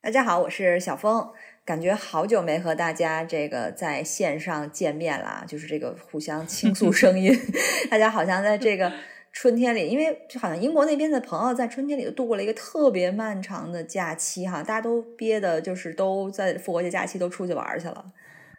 [0.00, 1.28] 大家好，我是小峰。
[1.64, 7.36] 感觉好久没和大家这个在线上见面了，就是这个互相倾诉声音。
[7.90, 8.92] 大家好像在这个
[9.32, 18.04] 春天里，因为好像英国那边的朋友在春天里都度过了一个特别漫长的假期哈，大家都憋的，就是都在复活节假期都出去玩去了，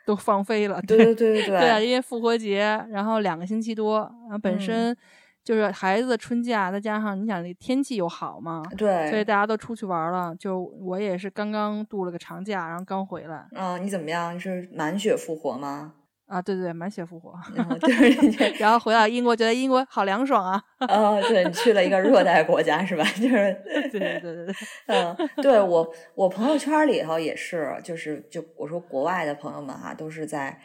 [0.05, 0.82] 都放飞了。
[0.85, 2.60] 对对对对对， 对啊，因为复活节，
[2.91, 4.96] 然后两个星期多，然后本身。
[5.43, 10.35] 就是孩子的春假，再加上你想那天气又好嘛，对，所以大家都出去玩了。
[10.35, 13.48] 就我也是刚刚度了个长假，然后刚回来。
[13.55, 14.35] 啊，你怎么样？
[14.35, 15.93] 你是满血复活吗？
[16.27, 17.34] 啊，对对，满血复活。
[17.79, 20.62] 对， 然后回到英国，觉得英国好凉爽啊。
[20.77, 23.03] 啊，对你去了一个热带国家是吧？
[23.20, 24.55] 就是，对对对对对。
[24.85, 30.59] 嗯，对我我朋友圈里头也是，就是就我说国外的朋友们哈，都是在。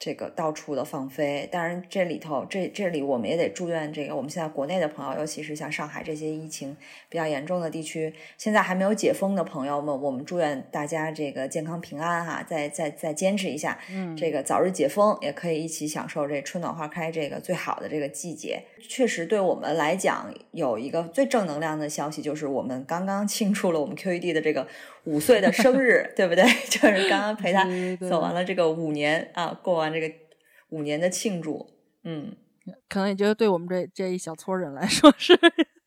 [0.00, 6.74] 这个到处的放飞，当然这里头这这里我们也得祝愿这个我们现在国内的朋友，尤其是像上海这些疫情
[7.10, 18.62] 比较严重的地区，现在还没有解封的朋友们，我们祝愿大家这个健康平安哈，再再再坚持一下，嗯，这个早日解封，也可以一起享受这春暖花开这个最好的这个季节。
[18.88, 24.66] 确实对我们来讲有一个最正能量的消息，就是我们刚刚庆祝了我们 QED 的这个。
[25.04, 26.44] 五岁的生日， 对不对？
[26.68, 27.64] 就是刚刚陪他
[28.08, 30.12] 走完了这个五年啊，过完这个
[30.70, 31.70] 五年的庆祝，
[32.04, 32.36] 嗯，
[32.88, 35.38] 可能也觉得对我们这这一小撮人来说是，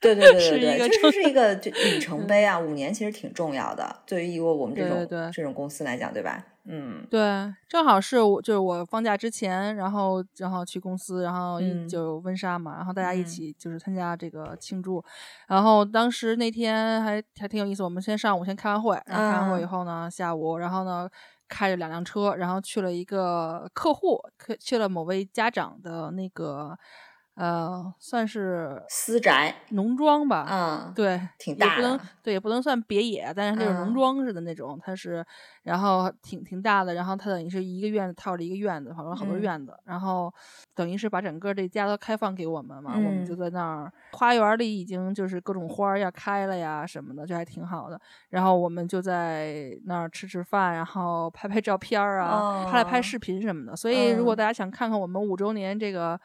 [0.03, 1.55] 对对对对对，确实是一个
[1.95, 2.59] 里程碑啊！
[2.59, 6.45] 五年其实挺重要的，对于我们这种这种公司来讲，对吧？
[6.65, 7.19] 嗯，对，
[7.67, 11.59] 正好是我就是我放假之前，然后然后去公司，然后
[11.89, 15.03] 就温莎嘛，然后大家一起就是参加这个庆祝，
[15.47, 21.09] 然后当时那天还还挺有意思，我们先上午先开完会，然后开完会以后呢，下午然后呢
[21.49, 24.17] 开着两辆车，然后去了一个客户，
[24.57, 26.77] 去了某位家长的那个。
[27.35, 29.55] 呃，算是私宅。
[29.69, 35.25] 农庄吧，嗯，对，挺大的，对，也不能算别野，但是就是农庄似的那种，它是，
[35.63, 40.31] 然后挺挺大的，然后它等于是一个院子套着一个院子，好多好多院子，然后
[40.75, 56.19] 等于是把整个这家都开放给我们嘛，我们就在那儿，花园里已经就是各种花要开了呀什么的，就还挺好的，然后我们就在那儿吃吃饭，然后拍拍照片啊，拍来拍视频什么的，所以如果大家想看看我们五周年这个。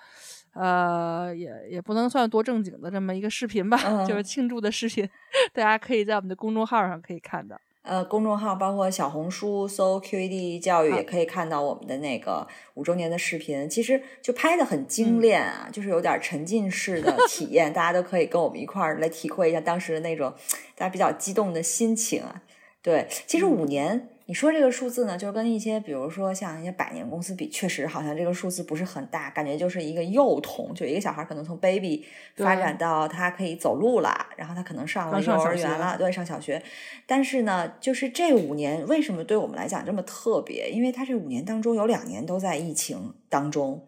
[0.55, 5.09] 呃，也也不能算多正经的这么一个视频吧，就是庆祝的视频，
[5.53, 7.57] 大家可以在我们的公众号上可以看到。
[7.83, 13.67] 呃，公众号包括小红书搜 QED 教育，也可以看到我们的那个五周年的视频。
[13.67, 20.35] 其实就拍的很精炼啊，就是有点沉浸式的体验，大家都可以跟我们一块儿来体会一下当时的那种
[20.77, 22.43] 大家比较激动的心情啊。
[22.83, 24.11] 对，其实五年。
[24.29, 32.05] 你说这个数字呢，就是跟一些，比如说像一些百年公司比，确实好像这个数字不是很大，感觉就是一个幼童，就一个小孩可能从 baby
[32.37, 36.63] 发展到他可以走路了，然后他可能上了幼儿园了，对，上小学。
[37.07, 40.69] 但是呢，就是这五年为什么对我们来讲这么特别？
[40.71, 43.87] 因为他这五年当中有两年都在疫情当中，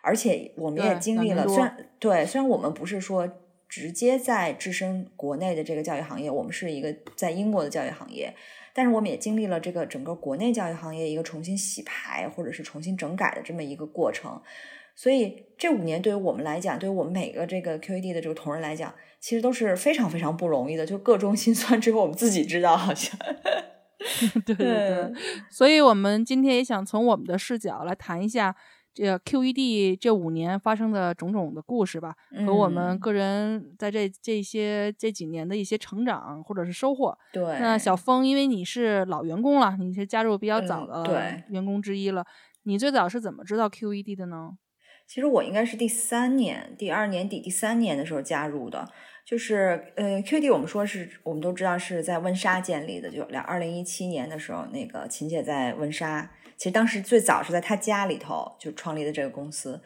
[0.00, 3.28] 而且我们也经历了，虽然对，虽然我们不是说
[3.68, 8.34] 直接在置身国内的这个教育行业，我们是一个在英国的教育行业。
[8.74, 14.40] 但是我们也经历了这个整个国内教育行业一个重新洗牌或者是重新整改的这么一个过程，
[14.94, 23.18] 所以这五年对于我们来讲，对于我们每个这个 QED 的这个同仁来讲，其实都是非常非常不容易的，就各中心酸只有我们自己知道，好像。
[24.44, 25.12] 对对对，
[25.50, 28.54] 所以我们今天也想从我们的视角来谈一下。
[28.94, 32.14] 这个 QED 这五年发生的种种的故事吧，
[32.46, 37.16] 和我们个人在这这些这几年的一些成长或者是收获。
[37.32, 42.24] 对，那小峰，因为你是老员工了，你是加入比较早的员工之一了，
[42.64, 44.50] 你最早是怎么知道 QED 的呢？
[45.06, 48.88] 其实我应该是第三年，第二年底第三年的时候加入的。
[49.24, 56.30] 就是呃，QED 我们说是我们都知道是在温莎建立的，就两二零一七年的时候，那个秦姐在温莎。
[56.62, 59.82] 其实当时最早是在他家里头就创立的这个公司。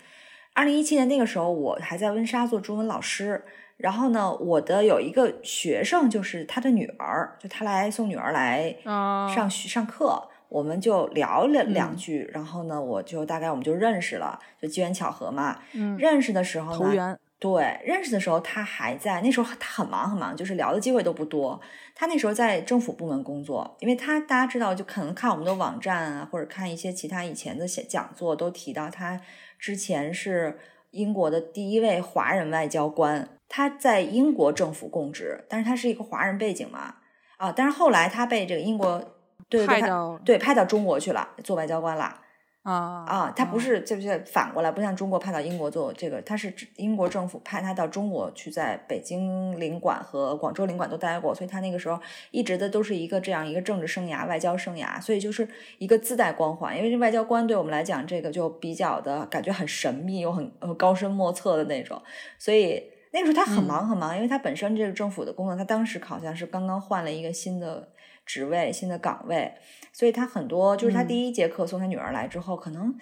[0.53, 3.43] 二零一七年那个时候，我还在温莎做中文老师。
[3.79, 12.31] 然后呢，我的有一个学生就是他的女儿，就他来送女儿来上学上课，我们就聊了两句。
[12.35, 15.59] 然后呢，我就大概我们就认识了，就机缘巧合嘛。
[15.97, 21.61] 认识的时候呢，对，认识的时候他还在，那时候他很忙很忙，就是聊的机会都不多。
[21.95, 29.21] 他那时候在政府部门工作，因为他大家知道，就可能看我们的网站啊，或者看一些其他以前的讲座，都提到他
[29.59, 30.59] 之前是
[30.93, 36.95] 英国的第一位华人外交官，他在英国政府供职，但是他是一个华人背景嘛，
[37.37, 39.03] 啊，但是后来他被这个英国
[39.51, 42.23] 对派到对派到中国去了，做外交官了。
[42.67, 51.97] 啊啊，他不是，就是反过来，不像中国派到英国做这个，他是英国政府派他到中国去，在北京领馆和广州领馆都待过，所以他那个时候
[52.33, 55.49] 一直的都是一个这样一个政治生涯、外交生涯，所以就是
[55.79, 56.77] 一个自带光环。
[56.77, 62.03] 因为这外交官对我们来讲，这个就比较的感觉很神秘又很高深莫测的那种，
[62.37, 62.83] 所以
[63.13, 67.89] 那个时候他很忙很忙，因为他本身这个政府的工作，他当时好像是刚刚换了一个新的
[68.27, 69.55] 职位、新的岗位。
[69.93, 72.95] 所以他很多就是他第一节课送他女儿来之后，可能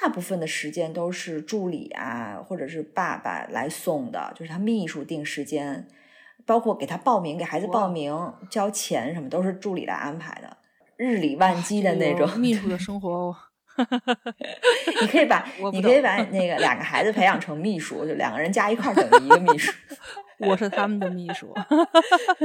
[0.00, 5.86] 大部分的时间都是助理啊，或者是爸爸来送的，就是他秘书定时间，
[6.46, 10.56] 包括给他报名、给孩子报名、交钱什么，都是助理来安排的，
[10.96, 12.26] 日理万机的那种。
[12.38, 13.36] 秘书的 生活，
[15.02, 19.70] 你可以把你可以把那个两个孩子培养成秘书，就两个人加一块等于一个秘书。
[20.38, 21.52] 我是他们的秘书。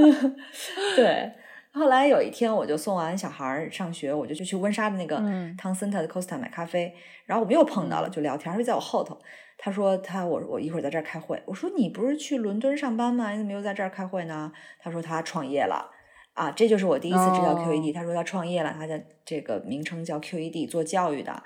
[0.97, 1.31] 对。
[1.73, 5.21] 后来有一天，我就送完小孩上学，我就就去温莎的那个
[5.57, 6.93] 汤森特的 Costa 买咖啡，
[7.25, 9.19] 然后我们又碰到了，就聊天，他就在我后头。
[9.59, 11.41] 他说他我我一会儿在这儿开会。
[11.45, 13.31] 我说你不是去伦敦上班吗？
[13.31, 14.51] 你怎么又在这儿开会呢？
[14.79, 15.89] 他说他创业了
[16.33, 17.93] 啊，这就是我第一次知道 QED。
[17.93, 21.43] 他说他创业了，他的这个名称叫 QED，做教育的。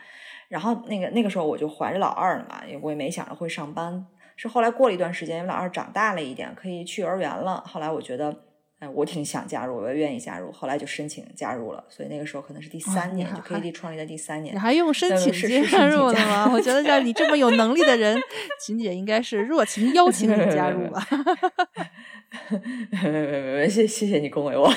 [0.50, 4.06] 然后那个那个时候我就怀着老二呢嘛，我也没想着会上班。
[4.36, 7.64] 是后来过了一段时间，因为老二长大了一点，可以去幼儿园了。
[7.66, 8.44] 后来我觉得。
[8.81, 10.51] 哎，我挺想加入，我也愿意加入。
[10.51, 14.56] 后来就申请加入了，所以那个时候可能是第三年，就 KD 创立的第三年。
[14.56, 15.31] 你还用申请
[15.69, 16.50] 加 入的吗？
[16.51, 18.19] 我觉得像你这么有能力的人，
[18.60, 21.07] 秦姐应该是热情邀请你加入吧。
[23.04, 24.68] 没没没没，谢谢谢你恭维我，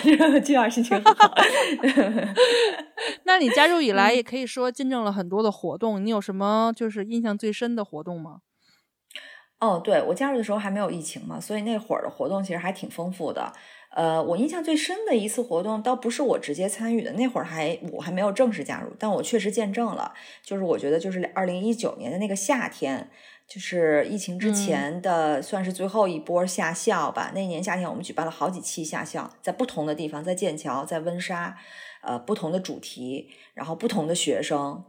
[0.44, 1.34] 今晚心情很好。
[3.24, 6.04] 那你加入以来，也可以说见证了很多的活动。
[6.04, 8.40] 你有什么就是印象最深的活动吗？
[9.64, 13.50] 哦，对我加入的时候还没有疫情嘛，所以那会儿的活动其实还挺丰富的。
[13.90, 20.12] 呃，我印象最深的一次活动，倒不是我直接参与的，那会儿还我还没有正式加入，但我确实见证了。
[20.43, 23.08] 就是我觉得，就是二零一九年的那个夏天，
[23.49, 27.31] 就是疫情之前的，算是最后一波夏校吧。
[27.34, 31.56] 那年夏天，我们举办了好几期夏校，在不同的地方，在剑桥，在温莎，
[32.02, 34.84] 呃，不同的主题，然后不同的学生，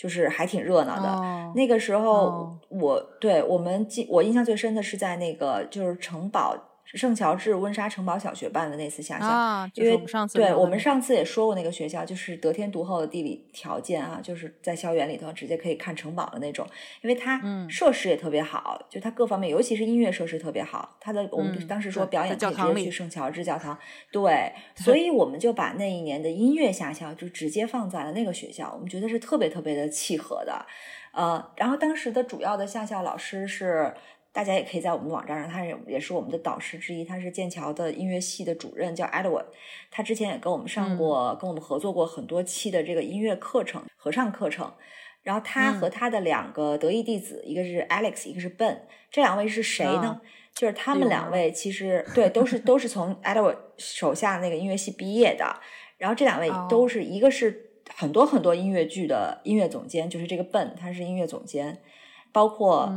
[0.00, 1.52] 就是还挺热闹的。
[1.54, 6.56] 那个时候，我对我们记我印象最深的是在那个就是城堡。
[6.94, 9.96] 圣乔治温莎城堡小学办的那次夏校，因为
[10.32, 16.66] 对我们上次也说过那个学校，就是得天独厚的地理条件啊，就是在校园里头直接可以看城堡的那种，
[17.02, 20.96] 因为它设施也特别好，就它各方面，尤其是音乐设施特别好。
[21.00, 23.78] 它的我们当时说表演可以直接去圣乔治教堂，
[24.10, 30.66] 对， 所以我们就把那一年的音乐下校就直接放在了那个学校，我们觉得是特别特别的契合的。
[31.12, 33.94] 呃，然后当时的主要的下校老师是。
[34.32, 39.46] 大家也可以在我们的网站上，他也也是我们的导师之一，他是剑桥的音乐系的主任，叫 Edward。
[39.90, 44.72] 他之前也跟我们上过，跟我们合作过很多期的这个音乐课程、合唱课程。
[45.22, 48.82] 然后他和他的两个得意弟子，一个是 Alex，一个是 Ben。
[49.10, 50.20] 这两位是谁呢？
[50.54, 55.44] 就是他们两位其实对都是都是从 Edward 手下那个音乐系毕业的。
[55.98, 61.82] 然后这两位都是一个是很多很多音乐剧的音乐总监，就是这个 Ben，他是音乐总监，
[62.32, 62.88] 包括。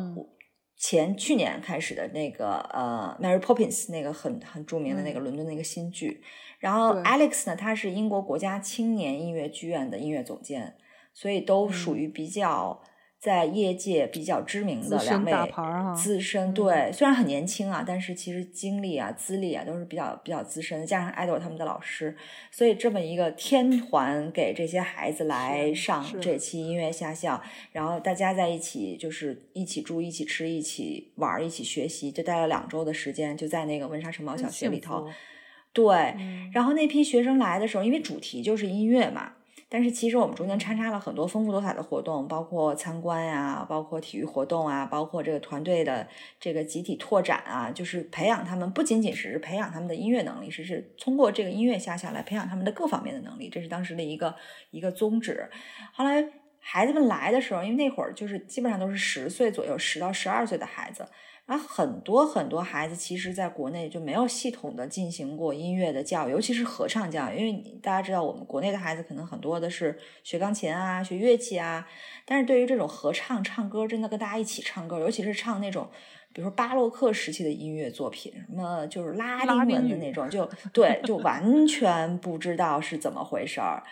[0.85, 6.21] 前去年开始的那个呃，Mary Poppins 那个很很著名的那个伦敦的一个新剧，
[6.59, 10.75] 然后 Alex 呢，他是英国国家青年音乐剧院的音乐总监，
[11.13, 12.83] 所以都属于比较。
[13.23, 15.31] 在业界比较知名的两位
[15.95, 20.85] 资深，对，虽然很年轻啊，但是其实经历啊、资历啊都是比较比较资深的。
[20.85, 22.13] 加上爱豆他们的老师，
[22.51, 35.07] 所以这么一个天团给这些孩子来上这期音乐下校，然后大家在一起就是一起住、一起吃、一起玩、一起学习，就待了两周的时间，就在那个温莎城堡小学里头。
[35.71, 36.13] 对，
[36.51, 39.31] 然后那批学生来的时候，因为主题就是音乐嘛。
[39.73, 46.07] 但是其实我们中间穿插了很多丰富多彩的活动，包括参观呀，包括体育活动啊，包括这个团队的
[46.39, 54.35] 这个集体拓展啊，就是培养他们，不仅仅是培养他们的音乐能力，是是通过这个音乐下下来培养他们的各方面的能力，这是当时的一个
[54.69, 55.49] 一个宗旨。
[55.91, 56.23] 后来
[56.59, 61.03] 孩子们来的时候，因为那会儿就是基本上都是十岁左右，十到十二岁的孩子。
[61.45, 67.37] 然后很多很多孩子其实在国内就没有系统的进行过音乐的教育，尤其是合唱教育。
[67.37, 71.85] 因为大家知道，我们国内的孩子可能很多的是学钢琴啊、学乐器啊，
[72.25, 75.89] 但是对于这种合唱唱歌，真的跟大家一起唱歌，尤其是唱那种
[76.33, 83.83] 比如说巴洛克时期的音乐作品，什么就是拉拉丁文的那种，就 对，就完全不知道是怎么回事儿。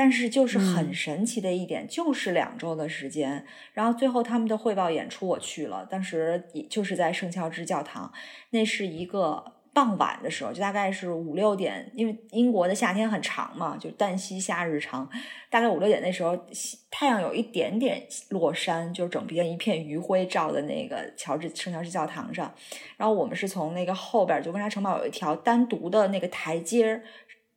[0.00, 8.10] 但是就是很嗯神奇的一点，就是两周的时间，然后最后他们的汇报演出我去了，当时就是在圣乔治教堂，
[8.48, 15.06] 那是一个傍晚的时候，就大概是五六点，因为英国的夏天很长嘛，就旦夕夏日长，
[15.50, 22.50] 大概五六点那时候，西太阳有一点点落山，就是整片一片余晖照的那个乔治圣乔治教堂上，
[22.96, 27.02] 然后我们是从那个后边，就温莎城堡有一条单独的那个台阶儿。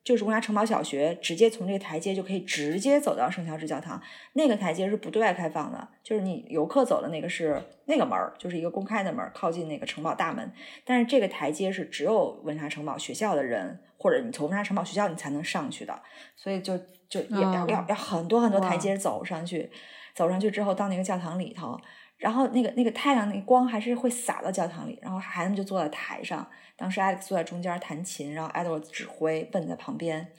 [0.03, 4.01] 就是温莎城堡小学，直接从这个台阶就可以直接走到圣乔治教堂。
[4.33, 10.51] 那个台阶是不对外开放的，就是你游客走的那个是那个门儿，就是一个公开的门儿，靠近那个城堡大门。
[10.83, 15.98] 但是这个台阶是只有温莎城堡学校的人，或者你从温莎城堡学校你才能上去的，
[16.36, 19.72] 所以就就也要、哦要要很多很多台阶走上去，
[20.13, 21.79] 走上去之后到那个教堂里头，
[22.17, 30.32] 然后那个那个太阳那个光还是会洒到教堂里，然后孩子们就坐在台上，当时 Alex 坐在中间弹琴，然后 Edward 指挥，Ben 在旁边。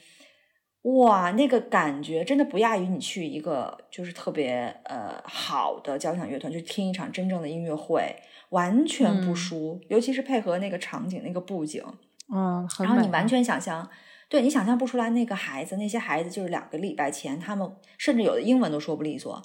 [0.81, 8.15] 哇，那个感觉真的不亚于你去一个就是特别呃好的交响乐团，去听一场真正的音乐会，
[8.49, 9.81] 完全不嗯输。
[9.89, 11.83] 尤其是配合那个场景、那个布景，
[12.31, 13.89] 嗯，然后你完啊全想象，
[14.29, 17.67] 对你想象不出来那个孩子，那些孩子就是两个礼拜前，他们
[17.97, 19.41] 甚至有的英文都说不利索，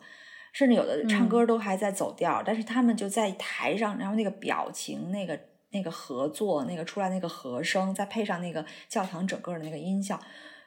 [0.52, 5.38] 甚至有的唱嗯歌都还在走调，但是他们就在台上，然后那个表情、那个
[5.70, 10.18] 那个合作、那个出来那个和声，再配上那个教堂整个的那个音效。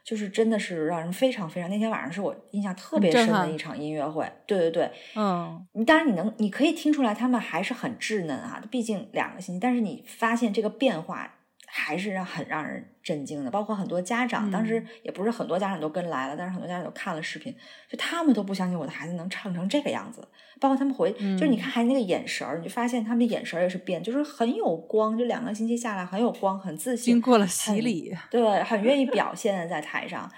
[0.04, 4.30] 就是真的是让人非常非常，那天晚上是我印象特别深的一场音乐会。
[4.46, 11.34] 对对对，嗯你当然你能，你可以听出来他们还是很稚嫩啊，毕竟两个星期，但是你发现这个变化
[11.76, 13.50] 还是让很让人震惊的。
[13.50, 17.54] 包括很多家长，当时嗯也不是很多家长都跟来了，但是很多家长都看了视频，
[17.90, 20.26] 就他们都不相信我的孩子能唱成这个样子。
[20.60, 30.30] 包括他们回，就是你嗯看孩子那个眼神儿，你就发现他们的眼神儿也是变，就是很有光，就两个星期下来很有光，很自信，经过了洗礼，对，很愿意表现在台上。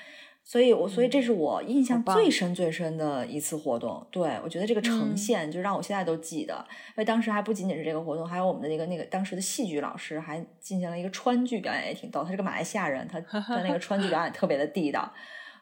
[0.49, 4.07] 所以我，所以这是我印象最深最深的一次活动。
[4.13, 6.55] 对我觉得这个呈嗯现就让我现在都记得，
[6.91, 12.23] 因为当时还不仅仅是这个活动，还有我们的那个那个当时的戏剧老师还进行了一个川剧表演，也挺逗。
[12.23, 15.13] 他是个马来西亚人，他他那个川剧表演特别的地道，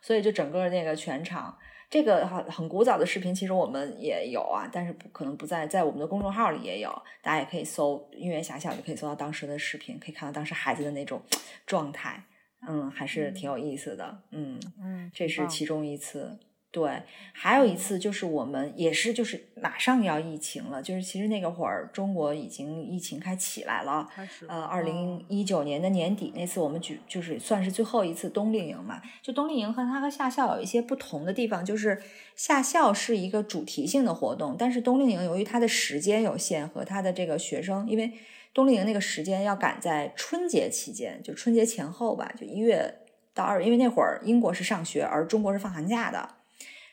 [0.02, 1.56] 所以就整个那个全场。
[1.88, 6.90] 这个很很古早的视频，其实我们也有啊，但是不可能不在在我们的公众号里也有，
[7.22, 11.22] 大家也可以搜“音乐遐想”就可以搜到当时的视频，可以看到当时孩子的那种
[11.64, 12.24] 状态，
[12.68, 14.58] 嗯，还是挺有意思的，嗯。
[14.80, 16.38] 嗯，这是其中一次。
[16.70, 17.02] 对，
[17.32, 24.08] 还有一次就是我们也是就是马上要疫情了，就是其实那个会儿中国已经疫情开起来了。
[24.48, 29.00] 呃，了二零哦一九年的年底那次，我们举就是算是最后一次冬令营嘛。
[29.22, 32.02] 就冬令营和它和夏校有一些不同的地方，就是
[32.34, 38.12] 夏校是一个主题性的活动，但是冬令营由于它的时间有限和它的这个学生，因为
[38.54, 43.00] 冬令营那个时间要赶在春节期间，就春节前后吧，就一月
[43.34, 46.36] 到二月，因为那会儿英国是上学，而中国是放寒假的。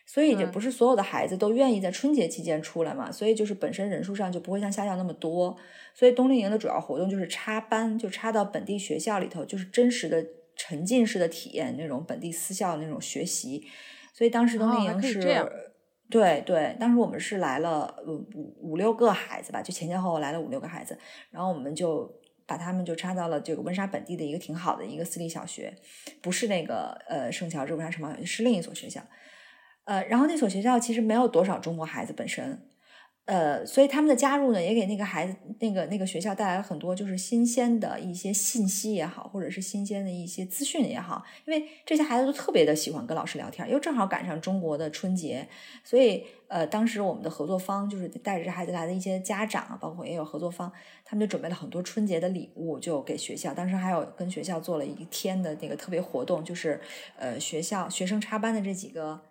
[0.04, 3.10] 所以，这嗯不是所有的孩子都愿意在春节期间出来嘛？
[3.10, 5.56] 所以就是本身人数上就不会像夏校那么多。
[5.94, 10.26] 所以冬令营的主要活动就是插班，就插到本地学校里头，就是真实的
[10.58, 13.64] 沉浸式的体验那种本地私校的那种学习。
[14.14, 15.71] 所以当时冬令营是，
[16.12, 20.96] 对对，当时我们是来了五五五六个孩子吧，就前前后后来了五六个孩子，
[21.32, 22.14] 然后我们就
[22.46, 25.74] 把他们就插到了这个温莎本地的一个挺好的一个私立小学，
[26.22, 29.02] 不是那个呃圣乔治温莎城堡小学，是另一所学校。
[29.86, 32.62] 呃，然后那所学校其实没有多少中国孩子本身，
[33.32, 45.48] 呃，所以他们的加入呢，也给那个孩子那个那个学校带来了很多就是新鲜的一些信息也好，或者是新鲜的一些资讯也好，因为这些孩子都特别的喜欢跟老师聊天，又正好赶上中国的春节，
[45.82, 50.70] 所以呃，当时我们的合作方就是带着孩子来的一些家长，包括也有合作方，
[51.06, 53.54] 他们就准备了很多春节的礼物，就给学校。
[53.54, 56.82] 当时还有跟学校做了一天的那个特别活动，就是
[57.18, 59.22] 呃学校学生插班的这几个。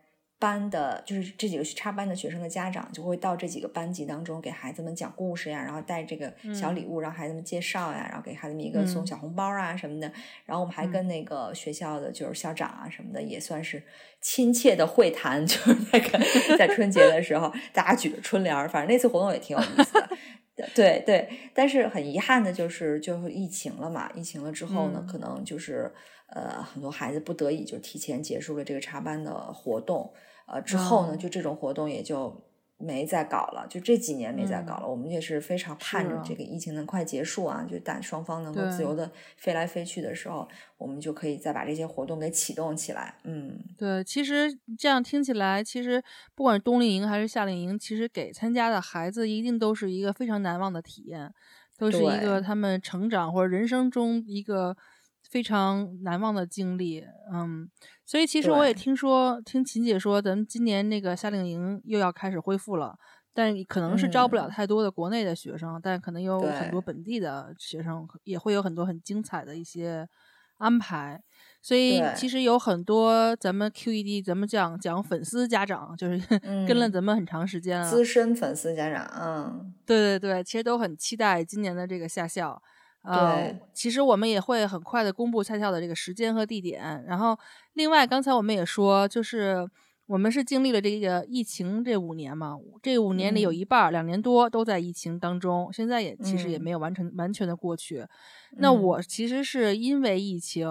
[0.41, 10.11] 班的，就是这几个插班的学生的家长就会到这几个班级当中给孩子们讲故事呀，然后带这个小礼物让孩子们介绍呀，然后给孩子们一个送嗯小红包啊什么的。
[10.47, 13.83] 然后我们还跟那个学校的就是校长啊什么的也算是
[14.23, 16.19] 亲切的会谈， 就是那个
[16.57, 20.09] 在春节的时候大家举着春联儿，反正那次活动也挺有意思的。
[20.75, 24.11] 对对，但是很遗憾的就是，就是疫情了嘛。
[24.15, 25.93] 疫情了之后呢，嗯可能就是
[26.29, 30.13] 呃，很多孩子不得已就提前结束了这个插班的活动。
[30.53, 32.35] 呃，之后呢，哦就这种活动也就
[32.77, 34.89] 没再搞了，就这几年没再搞了。
[34.89, 43.17] 我们也是非常盼着这个疫情能快结束啊，就但双方能够自由的飞来飞去的时候，我们就可以再把这些活动给启动起来。
[43.25, 46.03] 嗯，对，其实这样听起来，其实
[46.35, 51.31] 不管是冬令营还是夏令营，其实给参加的孩子一定都是一个非常难忘的体验，
[51.77, 54.75] 都是一个他们成长或者人生中一个
[55.31, 57.05] 非常难忘的经历。
[57.33, 57.71] 嗯，
[58.05, 62.97] 所以其实我也听说，听秦姐说，咱们今年那个夏令营又要开始恢复了。
[63.33, 70.07] 但可能是招不了嗯太多的国内的学生，但可能有很多本地的学生，也会有很多很精彩的一些
[70.59, 71.23] 安排。
[71.63, 76.19] 所以其实有很多咱们 QED，咱们讲讲粉丝家长，就是
[76.67, 77.89] 跟了嗯咱们很长时间了。
[77.89, 82.61] 资深粉丝家长，嗯，对对对，其实都很期待今年的这个夏校。
[83.03, 87.03] 呃对，其实我们也会很快的公布夏校的这个时间和地点。
[87.07, 87.39] 然后，
[87.73, 89.69] 另外刚才我们也说，就是
[90.07, 98.07] 我们是经历了这个疫情这五年嘛，这五年里有嗯一半儿两年多都在疫情当中，现在也其实也嗯没有完成完全的过去。
[98.59, 100.69] 那嗯我其实是因为疫情，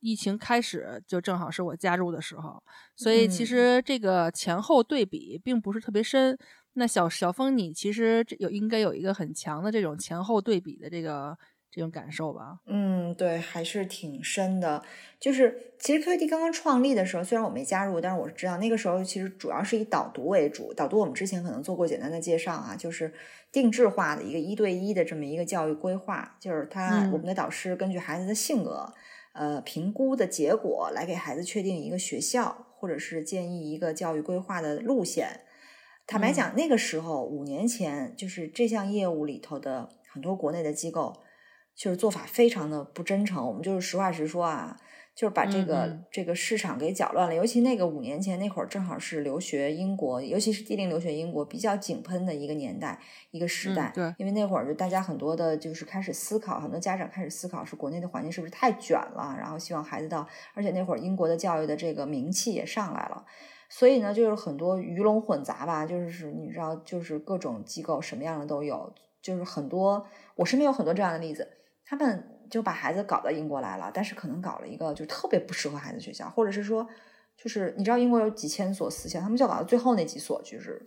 [0.00, 2.62] 疫情开始就正好是我加入的时候，
[2.96, 6.36] 所以其嗯实这个前后对比并不是特别深。
[6.74, 11.36] 那小小峰，你其实这有应该有一个很强的这种前后对比的这个
[11.70, 12.58] 这种感受吧？
[12.66, 14.82] 嗯，对，还是挺深的。
[15.18, 20.74] 就是其实 QED 刚刚创立的时候，虽然我没加入，但是我知道那个时候其实主要是以导读为主。
[20.74, 23.12] 导读我们之前可能做过简单的介绍啊，就是
[23.50, 28.92] 定制化的一个一对一的这么一个教育规划，就是他、嗯我们的导师根据孩子的性格。
[29.32, 35.40] 呃，评估的结果来给孩子确定一个学校，或者是建议一个教育规划的路线。
[36.06, 41.14] 坦白嗯讲，那个时候五年前，就是这项业务里头的很多国内的机构，
[41.74, 43.46] 就是做法非常的不真诚。
[43.46, 44.76] 我们就是实话实说啊，
[45.14, 47.34] 就是把这个、这个市场给搅乱了。
[47.34, 53.90] 尤其那个五年前那会儿，正好是留学英国，尤其是低龄留学英国比较井喷的一个年代、一个时代。
[53.96, 63.24] 嗯对因为那会儿就大家很多的就是开始思考，很多家长开始思考，是国内的环境是不是太卷了，然后希望孩子到，而且那会儿英国的教育的这个名气也上来了。
[63.76, 71.44] 所以呢，就是很多鱼龙混杂吧，就是你知道，就是各种机构什么样的都有，就是很多我身边有很多这样的例子，
[71.84, 76.86] 他们就把孩子搞到英国来了，但是可能搞了一个就特别不适合孩子学校，或者是说，
[77.36, 80.80] 就是你知道英国有几千所私校，他们就搞到最后那几所，就是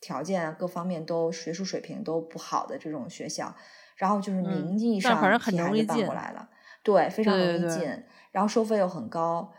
[0.00, 3.54] 条件啊各方面都学术水平都不好的这种学校，
[3.94, 6.48] 然后就是嗯名义上替孩子办容易进过来了，
[6.82, 9.52] 对，非常容易对对对进，然后收费又很高，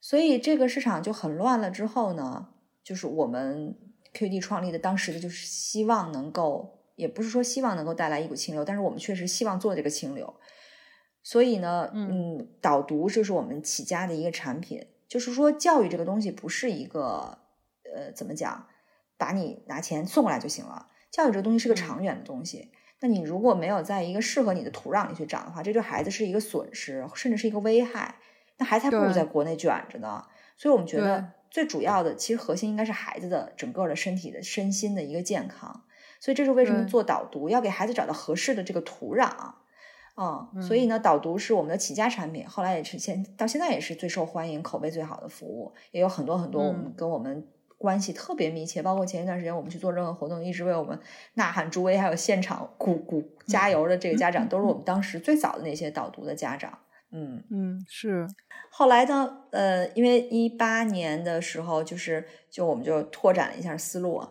[0.00, 1.70] 所以这个市场就很乱了。
[1.70, 2.48] 之后呢，
[2.82, 3.76] 就是我们
[4.14, 10.34] QD 创立的当时的就是希望能够，也不是说希望能够带来一股清流，但是我们确实希望做这个清流。
[11.22, 14.86] 所以呢，嗯嗯，导读就是我们起家的一个产品。
[15.06, 17.38] 就是说，教育这个东西不是一个
[17.92, 18.68] 呃，怎么讲，
[19.18, 20.88] 把你拿钱送过来就行了。
[21.10, 22.70] 教育这个东西是个嗯长远的东西。
[23.00, 28.16] 那你如果没有在一个适合你的土壤里去长的话，这对孩子是一个损失，甚至是一个危害。
[28.60, 30.24] 那孩子还不如在国内卷着呢。
[30.56, 35.82] 所以我们觉得最主要的，其实核心应该是孩子的整个的身体的身心的一个健康。
[36.20, 39.30] 所以这是为什么做导读，要给孩子找到合适的这个土壤。
[40.16, 51.00] 嗯，嗯所以呢，导读是我们的起家产品，后来也是现到现在也是最受欢迎、口碑最好的服务，也有很多很多我们嗯跟我们关系特别密切，包括前一段时间我们去做任何活动，一直为我们
[51.34, 56.78] 呐喊助威，还有现场鼓鼓加油的这个家长，都是我们当时最早的那些导读的家长。
[57.12, 58.26] 嗯，嗯，是，
[58.70, 64.30] 后来呢，呃，因为一八年的时候，就是就我们就拓展了一下思路啊，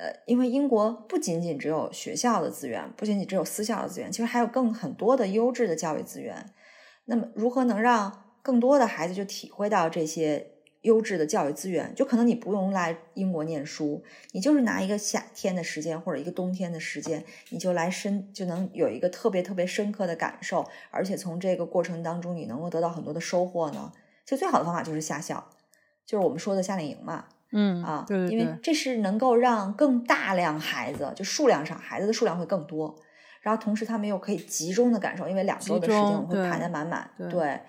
[0.00, 6.50] 呃，因为英国不仅仅只有学校的资源，不仅仅只有私校的资源，其实还有更很多的优质的教育资源。
[7.04, 10.53] 那么，如何能让更多的孩子就体会到这些
[10.84, 11.94] 优质的教育资源？
[11.94, 23.92] 就可能你不用来英国念书，你就是拿一个夏天的时间或者一个冬天的时间，你就来深就能有一个特别特别深刻的感受，而且从这个过程当中你能够得到很多的收获呢。
[24.24, 25.44] 其实最好的方法就是夏校，
[26.06, 27.26] 就是我们说的夏令营嘛。
[27.56, 32.92] 嗯啊，对对因为，这是能够让更大量孩子，就数量上孩子的数量会更多，
[33.42, 37.60] 然后同时他们又可以集中的感受，因为两周的时间我们会排对得满满，对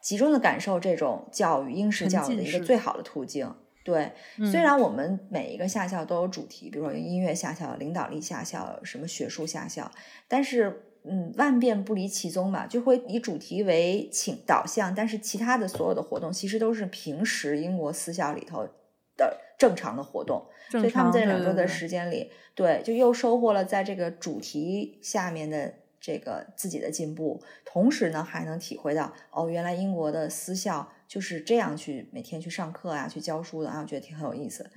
[0.00, 3.54] 集中的感受这种教育英式教育的一个最好的途径。
[3.84, 9.90] 对，嗯虽然我们每一个夏校都有主题，比如说音乐夏校、领导力夏校、什么学术夏校，
[10.28, 18.68] 但是嗯，万变不离其宗吧，就会以主题为请导向，但是其他的所有的活动其实都是平时英国私校里头
[19.16, 20.44] 的正常的活动。
[20.70, 34.70] 所以他们常在两周的对对对时间里，对，就又收获了在这个主题下面的这个自己的进步，同时呢，还能体会到哦，原来英国的私校就是这样去每天去上课啊，去教书的，然后觉得挺很有意思。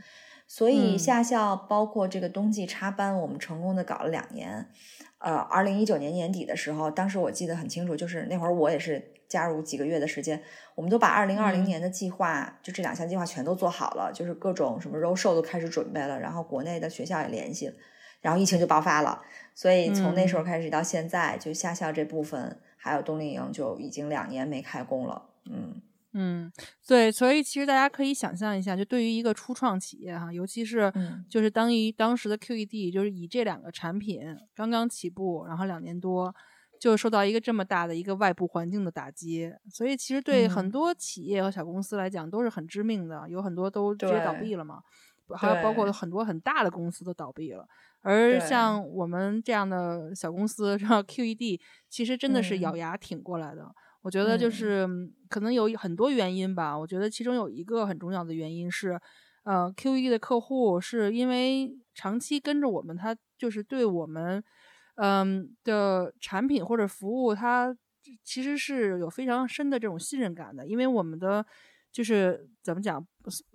[0.47, 4.67] 所以夏校包括这个冬季插班，我们成功的搞了两年。
[5.19, 10.41] 呃，二零一九年年底的时候，当时我记得很清楚，就是那会儿我也是加入几个月的时间，
[10.73, 17.75] 我们都把二零二零年的计划，就这两项计划全都做好了，就是各种什么 road show 都开始准备了，然后国内的学校也联系了，
[18.21, 19.21] 然后疫情就爆发了，
[19.53, 25.81] 所以从那时候开始到现在，就夏校这部分还有冬令营就已经两年没开工了，嗯。
[26.13, 26.51] 嗯，
[26.85, 30.91] 对，所以其实大家可以想象一下，就对于一个初创企业哈，尤其是
[31.29, 34.21] 就是当于当时的 QED，就是以这两个产品
[34.53, 36.35] 刚刚起步，然后两年多
[36.77, 44.81] 就受到一个这么大的一个外部环境的打击，所以其实对很多企业和小公司来讲都是很致命的，有很多都直接倒闭了嘛，
[45.37, 47.65] 还有包括很多很大的公司都倒闭了，
[48.01, 51.59] 而像我们这样的小公司，然后 QED
[51.89, 53.71] 其实真的是咬牙挺过来的。
[54.01, 54.87] 我觉得就是
[55.29, 56.77] 可能有很多原因吧。
[56.77, 58.99] 我觉得其中有一个很重要的原因是，
[59.43, 64.43] 呃，QED 的客户是因为长期跟着我们，他就是对我们，
[64.95, 67.75] 嗯的产品或者服务，他
[68.23, 71.45] 其实是有非常深的这种信任感的，因为我们的
[71.91, 73.05] 就是怎么讲。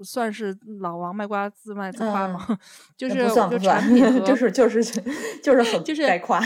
[0.03, 2.47] 算是老王卖瓜自卖自夸吗？
[2.97, 4.83] 就是就产品就是就是
[5.43, 6.41] 就是很就是概夸，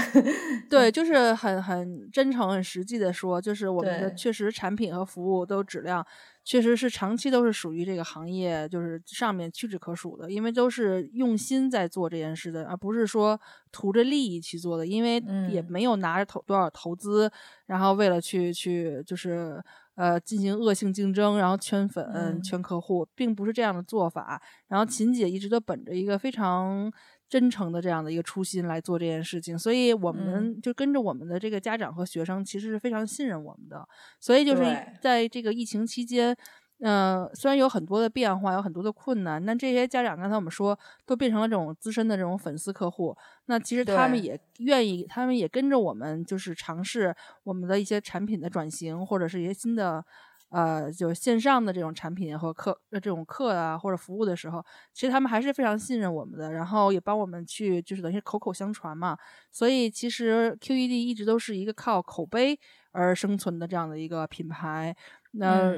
[0.68, 6.04] 对，就是很很真诚、很实际的说，就是我们的确实产品和服务都质量
[6.44, 13.38] 确实是长期都是属于这个行业就是上面屈指可数的，因为都是用心在做这件事的，而不是说
[13.70, 17.30] 图着利益去做的，因为也没有拿着投多少投资，
[17.66, 19.62] 然后为了去去就是。
[20.00, 24.40] 呃，进行恶性竞争，然后圈粉、圈客户，并不是这样的做法。
[24.66, 26.90] 然后秦姐一直都本着一个非常
[27.28, 33.86] 真诚的这样的一个初心来做这件事情，所以我们就跟着我们的这个家长和学生，其实是非常信任我们的。
[34.18, 34.62] 所以就是
[35.02, 36.34] 在这个疫情期间。
[36.82, 43.14] 嗯，虽然有很多的变化，有很多的困难，但这些家长刚才我们说都变成了这种资深的这种粉丝客户，
[43.46, 50.02] 那其实他们也愿意，他们也跟着我们，就是尝试我们的一些产品的转型，或者是一些新的，
[50.48, 54.64] 呃，就是线上的这种产品和课呃这种课啊或者服务的时候，
[54.94, 59.18] 其实他们还是非常信任我们的，然后也帮我们去就是等于口口相传嘛。
[59.52, 62.58] 所以其实 QED 一直都是一个靠口碑
[62.92, 64.96] 而生存的这样的一个品牌。
[65.32, 65.72] 那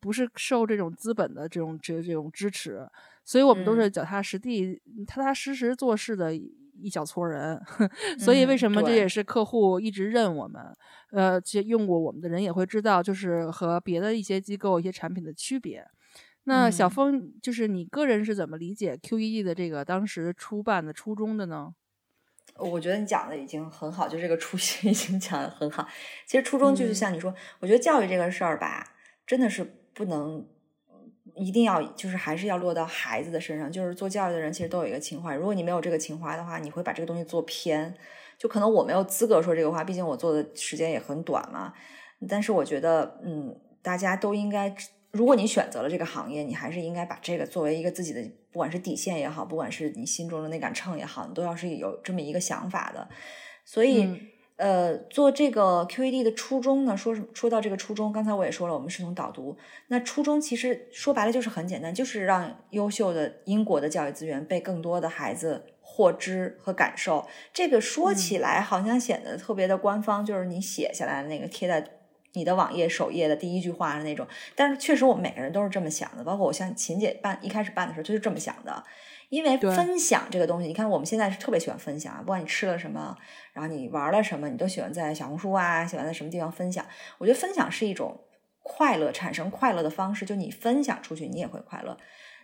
[0.00, 2.86] 不是受这种资本的这种这这种支持，
[3.24, 7.60] 所以我们都是脚踏实地、踏踏实实做事的一小撮人。
[8.18, 10.62] 所以为什么这也是客户一直认我们？
[11.10, 15.86] 呃，其实用过我们的人也会知道，就是和别的一些机构、一些产品的区别。
[16.44, 21.74] 那小峰，就是你个人是怎么理解 QEE 的这个当时出办的初衷的呢？
[22.56, 25.86] 我觉得你讲的已经很好，就这个初心已经讲的很好。
[26.26, 28.94] 其实初衷就是像你说，我觉得教育这个事儿吧。
[29.28, 29.62] 真的是
[29.92, 30.42] 不能，
[31.34, 33.70] 一定要就是还是要落到孩子的身上。
[33.70, 37.94] 就是做教育的人其实都有一个情怀，如果你没有这个情怀的话，你会把这个东西做偏。
[38.38, 41.74] 就可能我没有资格说这个话，毕竟我做的时间也很短嘛。
[42.26, 44.74] 但是我觉得，嗯，大家都应该，
[45.10, 53.06] 如果你选择了这个行业，你还是应该把这个作为一个自己的，不管是底线也好，不管是你心中的那杆秤也好，你都要是有这么一个想法的。
[53.66, 54.08] 所以。
[54.58, 56.96] 呃，做这个 QED 的初衷呢？
[56.96, 59.56] 说说到这个初衷，刚才我也说了，我们是从导读。
[59.86, 67.24] 那初衷其实说白了就是很简单，就是让优秀的英国的教育资源被更多的孩子获知和感受。
[67.52, 71.88] 这个说起来好像显得特别的官方，就是你写下来的那个贴在
[72.32, 74.26] 你的网页首页的第一句话的那种。
[74.56, 78.82] 但是确实我们每个人都是这么想的，包括我像琴姐办一开始办的时候就是这么想的。
[79.28, 83.16] 因为分享这个东西，你看我们现在是特别喜欢分享啊，不管你吃了什么，
[83.52, 86.84] 然后你玩了什么，你都喜欢在小红书啊，喜欢在什么地方分享。
[87.18, 88.24] 我觉得分享是一种
[88.62, 91.96] 快乐，产生快乐的方式，就你分享出去，你也会快乐。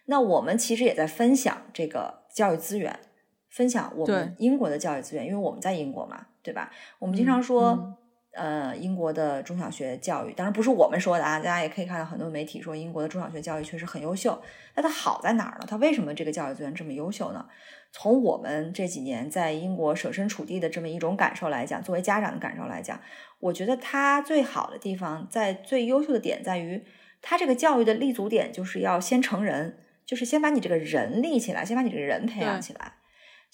[0.07, 3.01] 那我们其实也在分享这个教育资源，
[3.49, 6.71] 分享我们英国的教育资源，因为我们在英国嘛，对吧？
[6.99, 7.99] 我们经常说。
[8.35, 14.43] 呃，英国的中小学教育，当然不是我们说的啊，大家也可以看到很多媒体说英国的中小学教育确实很优秀。
[14.75, 15.67] 那它好在哪儿呢？
[15.69, 17.47] 它为什么这个教育资源这么优秀呢？
[17.93, 23.01] 从我们这几年在英国设身处地的这么一种感受来讲，作为家长的感受来讲，
[23.39, 26.85] 我觉得它最好的地方，在最优秀的点在于，
[27.23, 32.95] 它这个教育的立足点就是要先成人，就是先把你这个人立起来，先把你这个人培养起来。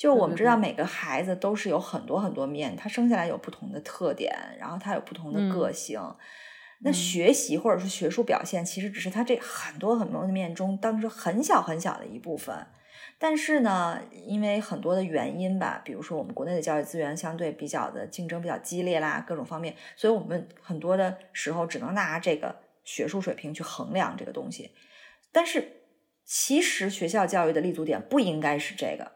[0.01, 6.01] 就我们知道，每个孩子都是有很多很多面，他生下来有不同的特点，然后他有不同的个性。
[6.79, 12.67] 那学习或者是学术表现，其实只是他这很多很多的面中当中很小很小的一部分。
[13.19, 24.71] 但是呢，因为很多的原因吧，比如说我们国内的教育资源相对比较的竞争比较激烈啦，各种方面，所以我们很多的时候只能拿这个学术水平去衡量这个东西。
[25.31, 25.77] 但是。
[26.33, 29.11] 其实学校教育的立足点不应该是这个，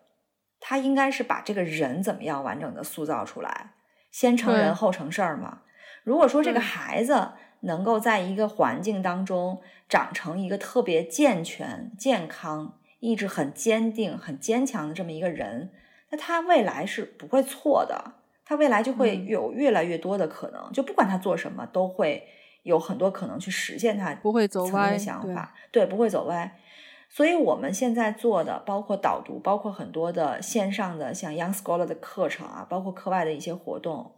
[0.66, 3.72] 它应该是把这个人怎么样完整的塑造出来，
[4.10, 5.60] 先成人后成事儿嘛。
[6.04, 15.70] 如果说这个孩子能够在一个环境当中长成一个特别健全、健康、意志很坚定、很坚强的这么一个人，
[16.10, 18.14] 那他未来是不会错的，
[18.46, 22.26] 他未来就会有越来越多的可能，就不管他做什么，都会
[22.62, 26.58] 有很多可能去实现他不会走歪的想法，对，不会走歪。
[27.14, 34.16] 所以我们现在做的，包括导读，包括很多的线上的像 Young Scholar 的课程啊，包括课外的一些活动，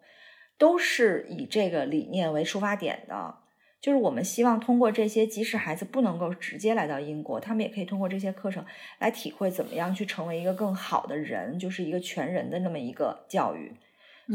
[0.57, 3.35] 都是以这个理念为出发点的。
[3.83, 8.65] 就是我们希望通过这些，即使孩子不能够直接来到英国，他们也可以通过这些课程
[8.99, 13.77] 来体会怎么样去成为一个更好的人，就是一个全人的那么一个教育。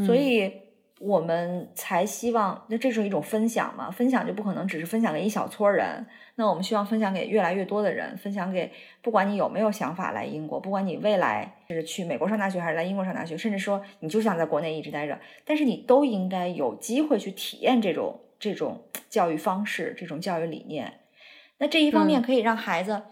[0.06, 0.70] 所以。
[1.04, 3.90] 我们才希望，那这是一种分享嘛？
[3.90, 6.06] 分享就不可能只是分享给一小撮人。
[6.36, 8.70] 那我们希望分享给越来越多的人，分享给
[9.02, 21.00] 不管你有没有想法来英国，不管你未来是去美国上大学还是来英国上大学，甚至说你就想在国内一直待着，但是你都应该有机会去体验这种这种教育方式，这种教育理念。
[21.58, 23.02] 那这一方面可以让孩子。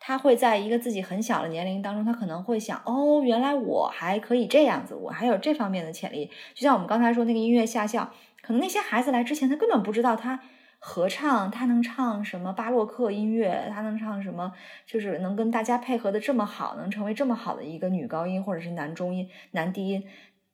[0.00, 6.30] 他会在一个自己很小的年龄当中，他可能会想：哦，原来我还可以这样子，我还有这方面的潜力。
[6.54, 10.40] 就像我们刚才说那个音乐下校，可能那些孩子来之前，他根本不知道他
[10.78, 14.52] 合唱，他能唱什么巴洛克音乐，他能唱什么，
[14.86, 20.04] 就是能跟大家配合的这么好，能成为这么好的一个女高音或者是男中音、男低音。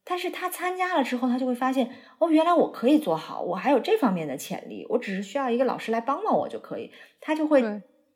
[0.06, 6.90] 但是他参加了之后，他就会发现：哦，原来我可以做好，我还有这方面的潜力，我只是需要一个老师来帮帮我就可以。
[7.20, 7.62] 他就会。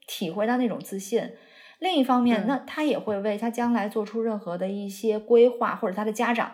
[0.09, 1.35] 体会到那种自信，
[1.79, 6.51] 另一方面，那他也会为他将来做出任何的一些规划，或者他的家长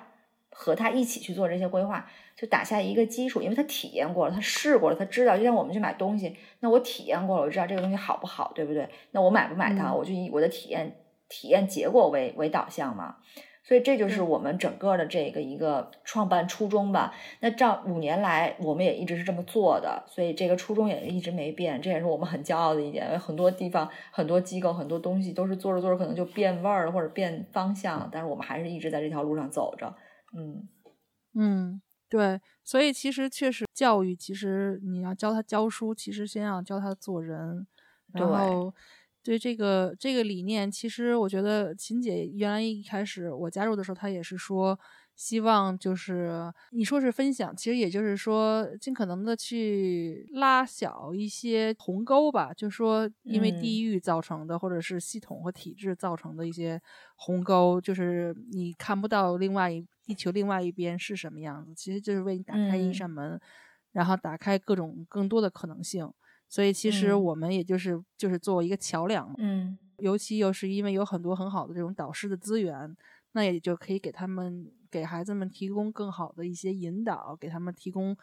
[0.50, 5.38] 和他一起去做这些规划，就打下一个基础，因为他体验过了，他试过了，他知道。
[5.38, 8.88] 就像我们去买东西，那我体验过了，我知道这个东西好不好，对不对？
[9.12, 10.96] 那我买不买它，我就以我的体验
[11.28, 13.16] 体验结果为为导向嘛。
[13.66, 17.14] 所以这就是我们整个的这个一个创办初衷吧。
[17.40, 21.80] 那这五年来，我们也一直是这么做的，所以这个初衷也一直没变。
[21.80, 23.18] 这也是我们很骄傲的一点。
[23.18, 29.94] 很多地方、很多机构、很多东西都是做着做着可能就变味儿了或者变方向，但是我们还是一直在这条路上走着。
[30.36, 30.68] 嗯
[31.34, 32.40] 嗯，对。
[32.62, 37.66] 所以其实确实教育，其实你要教他教书，其实先要教他做人，
[38.12, 38.70] 然后。
[38.70, 38.80] 对
[39.38, 44.78] 这个这个理念，其实我觉得秦姐原来一开始我加入的时候，她也是说
[45.16, 56.80] 希望就是你说是分享，其实也就是说尽可能的去拉小一些鸿沟吧，就说因为地域造成的，或者是系统和体制造成的一些
[57.16, 63.40] 鸿沟，就是你看不到另外一地球另外一边是什么样子，其实就是为你打开一扇门，
[63.92, 66.12] 然后打开各种更多的可能性。
[66.54, 72.96] 所以其实我们也就是就是作为一个桥梁，嗯，尤其又是因为有很多很好的这种导师的资源，
[73.32, 78.16] 那也就可以给他们给孩子们提供更好的一些引导，给他们提供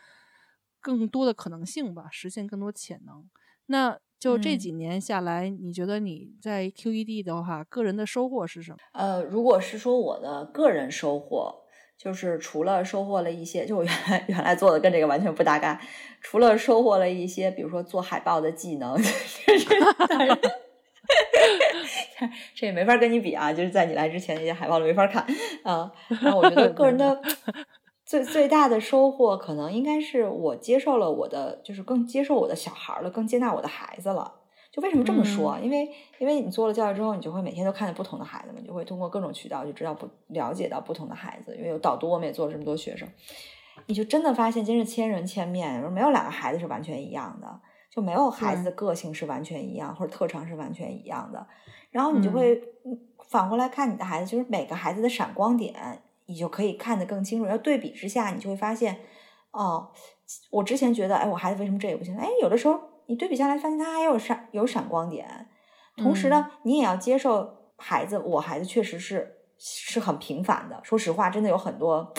[0.80, 3.30] 更多的可能性吧，实现更多潜能。
[3.66, 8.78] 那就这几年下来，你觉得你在 QED 的话，个人的收获是什么？
[8.94, 11.61] 呃，如果是说我的个人收获。
[12.02, 15.80] 就是除了收获了一些，就我原来原来做的跟这个完全不搭嘎。
[16.20, 18.98] 除了收获了一些，比如说做海报的技能，
[22.56, 23.54] 这也没法跟你比啊。
[23.54, 25.24] 就是在你来之前，那些海报都没法看
[25.62, 25.92] 啊。
[26.24, 27.22] 然后我觉得个人的
[28.04, 34.41] 最最大的收获，可能应该是我接受了我的，就是更接受我的小孩了，更接纳我的孩子了。
[34.72, 35.60] 就为什么这么说？
[35.60, 41.54] 因为因为你做了教育之后，你就会每天都看见不同的孩子们，就会通过各种渠道就知道不了解到不同的孩子。
[41.58, 43.06] 因为有导读，我们也做了这么多学生，
[43.88, 51.46] 你就真的发现，真是千人千面，没有两个孩子是完全一样的，就没有孩子的个性是完全一样，或者特长是完全一样的。
[51.90, 52.64] 然后你就会
[53.28, 57.46] 反过来看你的孩子，就是每个孩子的闪光点，你就可以看得更清楚。
[57.46, 59.02] 要对比之下，你就会发现，
[59.52, 59.92] 哦，
[60.50, 62.16] 我之前觉得，哎，我孩子为什么这也不行？
[62.16, 62.91] 哎，有的时候。
[63.12, 65.50] 你对比下来，发现他还有闪有闪光点，
[65.98, 70.80] 同时呢，你也要接受孩子，我孩子确实是是很平凡的。
[70.82, 72.14] 说实话，真的有很多，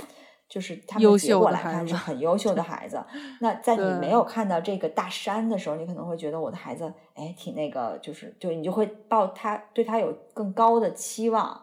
[0.50, 3.02] 就是他们结果来看是很优秀的孩子。
[3.40, 11.58] 那在你没有看到这个大山的时候，你可能会觉得我的孩子，哎，挺那个，就是对你就会抱他对他有更高的期望。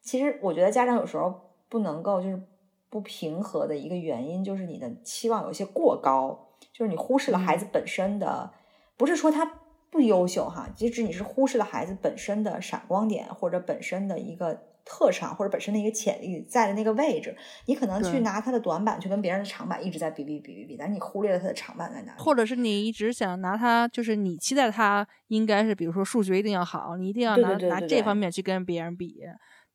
[0.00, 1.34] 其实我觉得家长有时候
[1.68, 2.40] 不能够就是
[2.88, 8.52] 不平和的一个原因，就是你的期望有些过高，就是你忽视了孩子本身的。
[8.98, 9.50] 不是说他
[9.90, 29.20] 不优秀哈，即使你是忽视了孩子本身的闪光点或者本身的一个特长或者本身的一个潜力在的那个位置，你可能去拿他的短板去跟别人的长板一直在比比比比比，但你忽略了他的长板在哪里，或者是你一直想拿他，就是你期待他应该是，比如说数学一定要好，你一定要拿拿这方面去跟别人比，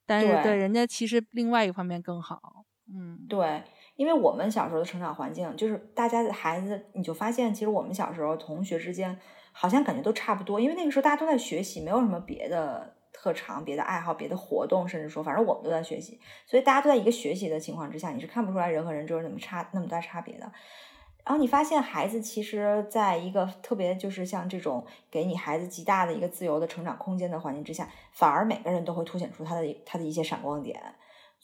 [0.06, 0.56] 但是对。
[0.56, 3.64] 人家其实另外一个方面更好，嗯，对，
[3.96, 9.18] 因为我们小时候的成长环境就是大家的孩子，你就发现其实我们小时候同学之间
[9.52, 12.96] 好像感觉都差不多，因为那个时候大家都在学习，没有什么别的。
[13.16, 20.52] 特长、别的爱好、别的活动，甚至说，反正我们都在学习，所以大家都在一个学习的情况之下，你是看不出来人和人之间怎么差那么大差别的。
[21.24, 30.82] 然后你发现孩子其实在一个特别就是像这种给你孩子极大的一个自由的成长空间的环境之下，反而每个人都会凸显出他的他的一些闪光点。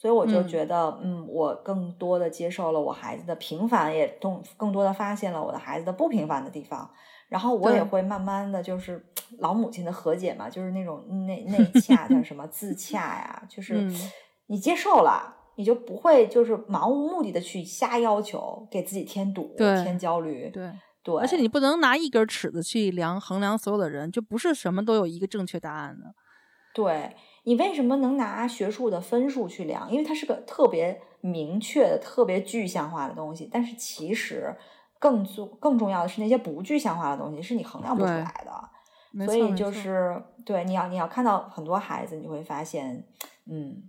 [0.00, 6.90] 所以我就觉得，嗯，我更多的接受了我孩子的平凡，也更更多的发现了我的孩子的不平凡的地方。
[7.28, 9.04] 然后我也会慢慢的就是
[9.40, 13.74] 老母亲的和解嘛，就是那种内内洽叫什么 自洽呀，就是
[14.46, 20.48] 你接受了，你就不会就是盲无目的的去瞎要求，给自己添堵、添焦虑。
[20.48, 20.72] 对
[21.04, 26.14] 对，而且你不能拿一根尺子去量衡量所有的人，就不是什么都有一个正确答案的。
[26.72, 29.90] 对你为什么能拿学术的分数去量？
[29.90, 34.54] 因为它是个特别明确的、特别具象化的东西，但是其实。
[35.02, 39.24] 更重更重要的是那些不具象化的东西，是你衡量不出来的。
[39.24, 43.02] 所以就是对你要你要看到很多孩子，你会发现，
[43.50, 43.82] 嗯，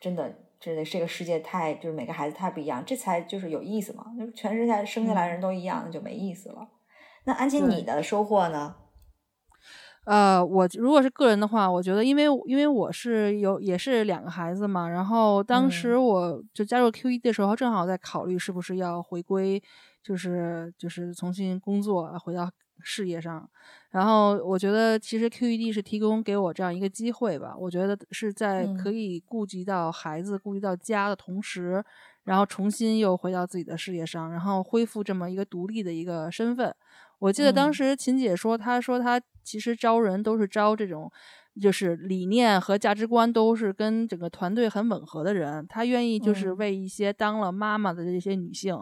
[0.00, 4.06] 真的，真的这个世界太就是每个孩子太不一样，这才就是有意思嘛。
[4.16, 6.68] 就全世界生下来人都一样，那就没意思了。
[7.24, 8.76] 那安琪，你的收获呢？
[10.04, 19.62] 呃，我如果是个人的话，我觉得，因为因为我是有也是两个孩子嘛，然后当时我就加入 QED 的时候，正好在考虑是不是要回归。
[20.04, 23.48] 就是就是重新工作，回到事业上，
[23.92, 27.54] 然后我觉得其实 QED 是提供给我这样一个机会吧。
[27.56, 31.84] 我觉得是在可以顾及到孩子、顾及到家的同时，
[32.24, 36.74] 然后重新又回到自己的事业上，然后恢复这么一个独立的一个身份。
[37.22, 41.08] 我记得当时秦姐说，她说她其实招人都是招这种，
[41.60, 48.76] 就是理念和价值观都是跟整个团队很吻合的人，她愿意就是为一些当了妈妈的这些女性。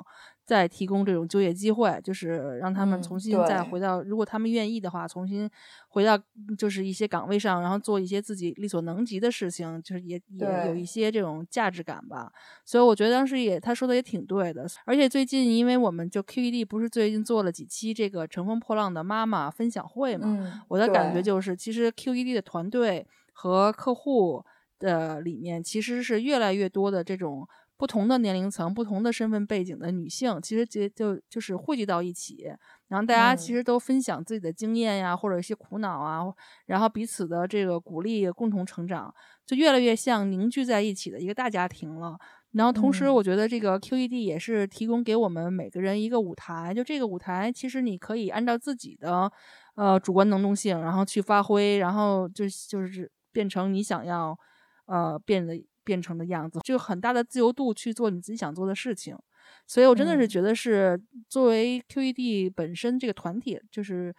[0.50, 5.48] 再提供这种就业机会，就是让他们重新再回到，如果他们愿意的话，重新
[5.88, 6.18] 回到
[6.58, 12.32] 就是一些岗位上，然后做一些自己力所能及的事情，就是也也有一些这种价值感吧。
[12.64, 14.66] 所以我觉得当时也他说的也挺对的。
[14.84, 24.44] 而且最近，因为我们就 QED 不是最近做了几期这个乘风破浪的妈妈分享会嘛，我的感觉就是，其实 QED 的团队和客户
[24.80, 27.46] 的里面，其实是越来越多的这种。
[27.80, 32.52] 不同的年龄层、不同的身份背景的女性，其实就就就是汇聚到一起，
[32.88, 36.20] 然后大家其实都分享自己的经验呀，或者一些苦恼啊，
[36.66, 39.14] 然后彼此的这个鼓励，共同成长，
[39.46, 42.18] 就越来越像凝聚在一起的一个大家庭了。
[42.52, 49.32] 然后同时，我觉得这个 QED 也是提供给我们每个人一个舞台，就这个舞台，其实你可以按照自己的
[49.74, 54.38] 呃主观能动性，然后去发挥，然后就就是变成你想要
[54.84, 55.54] 呃变得。
[55.90, 59.18] 变成的样子，就很大的自由度去做你自己想做的事情，
[59.66, 64.14] 所以我真的是觉得是作为 QED 本身这个团体，就是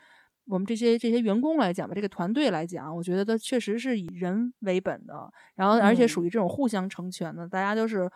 [0.48, 8.12] 我们这些这些员工来讲吧，这个团队来讲，我觉得它确实是以人为本的，然后而且属于这种互相成全的，大家都是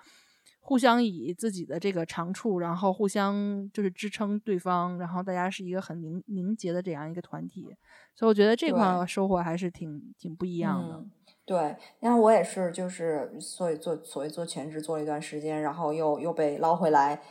[0.59, 7.73] 互相以自己的这个长处，然后互相就是支撑对方，然后大家是一个很凝凝结的这样一个团体，
[8.15, 11.05] 所以我觉得这块收获还是挺挺不一样的。
[11.45, 17.21] 对，然后我也是，就是所以做所谓做全职做了一段时间，然后又又被捞回来，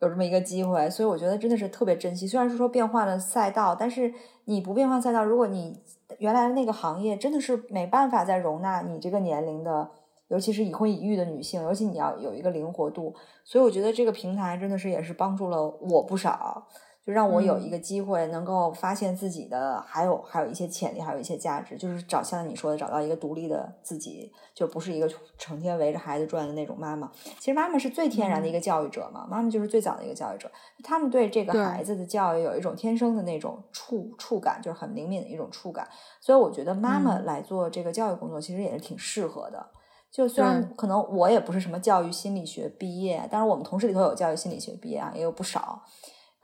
[0.00, 2.26] 有这么一个机会，所以我觉得真的是特别珍惜。
[2.26, 4.14] 虽然是说变换了赛道，但是
[4.46, 5.82] 你不变换赛道，如果你
[6.18, 9.90] 原来的那个行业真的是没办法再容纳你这个年龄的，
[10.28, 16.66] 尤其是已婚已育的女性，尤其你要有一个灵活度，所以我觉得这个平台真的是也是帮助了我不少。
[17.08, 27.10] 就让我有一个机会，能够发现自己的还有还有一些潜力，还有一些价值，就是找像你说的，找到一个独立的自己，就不是一个成天围着孩子转的那种妈妈。
[27.38, 30.52] 其实妈妈是最天然的一个教育者嘛，妈妈就是最早的一个教育者，
[30.84, 35.88] 他们对这个孩子的教育有一种天生的那种触触感，就是很灵敏的一种触感。
[36.20, 39.66] 所以我觉得妈妈来做这个教育工作，其实也是挺适合的。
[40.10, 45.82] 就虽然可能我也不是什么教育心理学毕业，但是我们同事里头有教育心理学毕业啊，也有不少。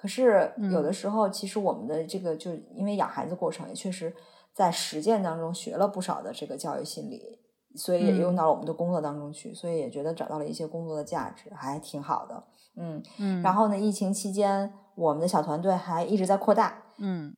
[0.05, 4.15] 可是有的时候，其实我们的这个，就因为养孩子过程也确实
[4.53, 7.39] 在实践当中学了不少的这个教育心理，
[7.75, 12.45] 所以也用到了我们的工作当中去，所以也觉得找到了一些工作的价值，还挺好的。
[12.77, 13.41] 嗯嗯。
[13.41, 16.83] 然后呢，疫情期间，我们的小团队还一直在扩大。
[16.99, 17.35] 嗯。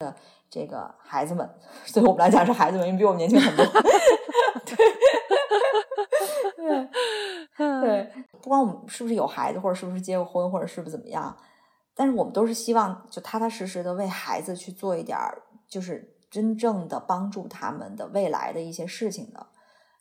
[0.00, 0.16] 的
[0.48, 1.48] 这个孩子们，
[1.94, 3.64] 对我们来讲是孩子们，因为比我们年轻很多。
[4.64, 4.76] 对，
[7.56, 11.36] 对，不管我们是不是有孩子，或者是不是结过婚，或者是不是怎么样，
[11.94, 19.46] 但是我们都是希望就踏踏实实的为孩子去做一点儿，就是真正的帮助他们的未来的一些事情的，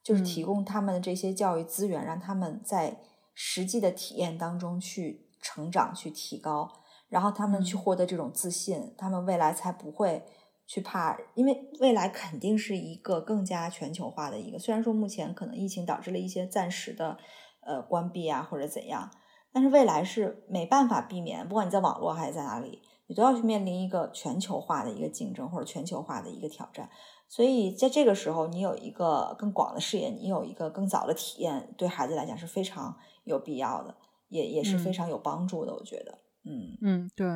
[0.03, 2.97] 就是提供他们的这些教育资源，让他们在
[3.33, 6.71] 实际的体验当中去成长、去提高，
[7.09, 10.23] 然后他们去获得这种自信，他们未来才不会。
[10.69, 14.59] 去怕，因为未来肯定是一个更加全球化的一个。
[14.59, 17.17] 虽然说目前可能疫情导致了一些暂时的
[17.61, 19.09] 呃关闭啊或者怎样，
[19.51, 21.47] 但是未来是没办法避免。
[21.47, 26.87] 不管你在网络还是在哪里，你都要去面临一个全球化的一个竞争或者全球化的一个挑战。
[27.27, 33.95] 所以在这个时候，你有一个更广的视野，你有一个更早的体验，对孩子来讲是非常有必要的，
[34.27, 35.73] 也也是非常有帮助的。
[35.73, 37.27] 我觉得，嗯嗯，对。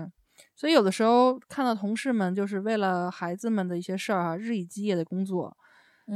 [0.56, 5.56] 所以有的时候看到同事们就是为了孩子们的一些事儿啊，日以继夜的工作，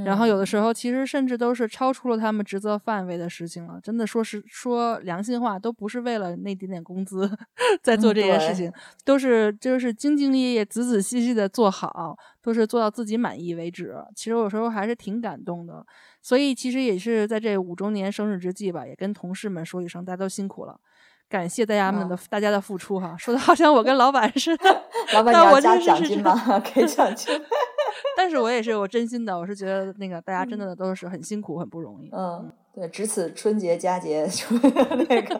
[0.05, 3.79] 然后有的时候其实甚至都是超出了他们职责范围的事情了。
[3.81, 7.29] 真的说是说良心话，都不是为了那点点工资
[7.81, 8.71] 在做这件事情，
[9.05, 13.95] 都是就是兢兢业业、仔仔细细的做好，都是做到自己满意为止。
[14.13, 15.85] 其实有时候还是挺感动的。
[16.21, 20.77] 所以其实也是在这五周年生日之际吧，也跟同事们说一声，大家都辛苦了。
[21.29, 24.83] 感谢大家们的大家的付出哈，说的好像我跟老板似的。
[25.13, 26.59] 老板要加 奖金吗？
[26.59, 27.39] 给奖金。
[28.15, 32.09] 但是我也是我真心的，我是觉得那个大家真的都是很辛苦，很不容易。
[32.11, 34.27] 嗯，对，值此春节佳节，
[35.09, 35.39] 那个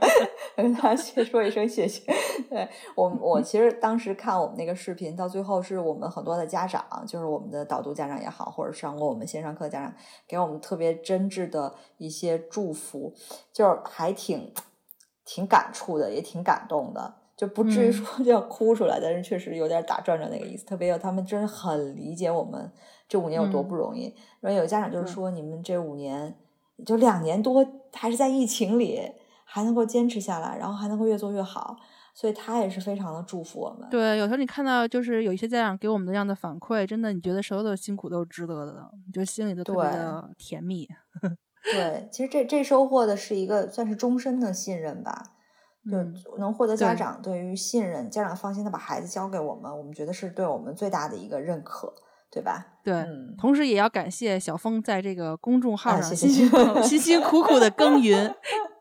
[0.56, 2.02] 跟大家先说一声谢谢。
[2.50, 9.94] 对我，我其实当时看我们那个视频，到最后是我们很多的家长，就是我们的导读家长也好，或者上过我们线上课家长，
[10.28, 13.14] 给我们特别真挚的一些祝福，
[13.54, 14.52] 就是还挺。
[15.28, 20.66] 挺感触的，也挺感动的，就不至于说就要哭出来，但是确实有点打转转那个意思。
[20.66, 22.72] 特别有他们真的很理解我们
[23.10, 24.16] 这五年有多不容易。
[24.40, 26.34] 然后有家长就是说，你们这五年
[26.86, 29.02] 就两年多还是在疫情里，
[29.44, 31.76] 还能够坚持下来，然后还能够越做越好，
[32.14, 33.90] 所以他也是非常的祝福我们。
[33.90, 40.88] 对，有时候你看到就是有一些家长给我们这样的反馈，真的你觉得所有的辛苦都是值得的，你就心里都特别的甜蜜。
[41.64, 45.24] 对，其实这这收获的是一个算是终身的信任吧，
[45.90, 51.94] 就能获得家长对于信任，家长放心的把孩子交给我们，我们觉得是对我们最大的一个认可，
[52.32, 52.66] 对吧？
[52.84, 53.06] 对，
[53.38, 56.50] 同时也要感谢小峰在这个公众号上辛辛
[56.84, 58.34] 辛辛苦苦的耕耘，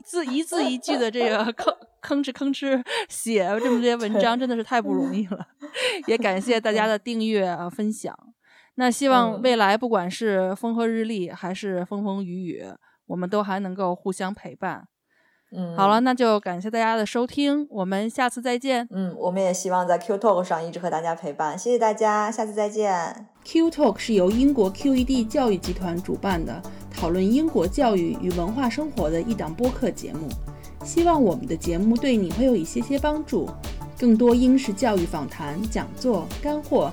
[0.05, 5.45] 字一字一句的这个 吭吭哧吭哧写这么些文章，真的是太不容 易了。
[6.07, 8.17] 也感谢大家的订阅啊分享。
[8.77, 12.65] 那希望未来不管是风和日丽还是风风雨雨，
[13.07, 14.87] 我们都还能够互相陪伴。
[15.53, 18.87] 嗯，好了，那就感谢大家的收听，我们下次再见。
[18.91, 23.29] 嗯，我们也希望在 Q Talk 上一直和大家陪伴，谢谢大家，下次再见。
[23.45, 26.61] Q Talk 是由英国 QED 教育集团主办的，
[26.91, 30.29] 讨论英国教育与文化生活的一档播客节目。
[30.85, 33.49] 希望我们的节目对你会有一些些帮助。
[33.99, 36.93] 更多英式教育访谈、讲座、干货。